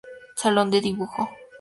[0.41, 1.29] Salón de Dibujo.